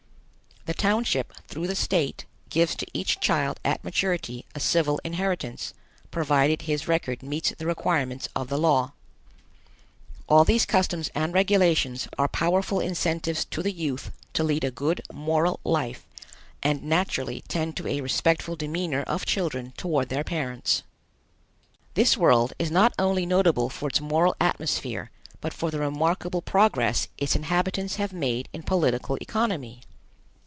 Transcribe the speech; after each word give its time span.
The 0.67 0.75
township, 0.75 1.33
through 1.47 1.65
the 1.65 1.75
state, 1.75 2.25
gives 2.51 2.75
to 2.75 2.85
each 2.93 3.19
child 3.19 3.59
at 3.65 3.83
maturity 3.83 4.45
a 4.53 4.59
civil 4.59 5.01
inheritance, 5.03 5.73
provided 6.11 6.61
his 6.61 6.87
record 6.87 7.23
meets 7.23 7.49
the 7.57 7.65
requirements 7.65 8.29
of 8.35 8.47
the 8.47 8.59
law. 8.59 8.93
All 10.29 10.45
these 10.45 10.67
customs 10.67 11.09
and 11.15 11.33
regulations 11.33 12.07
are 12.15 12.27
powerful 12.27 12.79
incentives 12.79 13.43
to 13.45 13.63
the 13.63 13.71
youth 13.71 14.11
to 14.33 14.43
lead 14.43 14.63
a 14.63 14.69
good 14.69 15.01
moral 15.11 15.59
life 15.63 16.05
and 16.61 16.83
naturally 16.83 17.41
tend 17.47 17.75
to 17.77 17.87
a 17.87 18.01
respectful 18.01 18.55
demeanor 18.55 19.01
of 19.07 19.25
children 19.25 19.73
toward 19.77 20.09
their 20.09 20.23
parents. 20.23 20.83
This 21.95 22.15
world 22.17 22.53
is 22.59 22.69
not 22.69 22.93
only 22.99 23.25
notable 23.25 23.71
for 23.71 23.87
its 23.89 23.99
moral 23.99 24.35
atmosphere, 24.39 25.09
but 25.41 25.53
for 25.55 25.71
the 25.71 25.79
remarkable 25.79 26.43
progress 26.43 27.07
its 27.17 27.35
inhabitants 27.35 27.95
have 27.95 28.13
made 28.13 28.47
in 28.53 28.61
political 28.61 29.15
economy. 29.19 29.81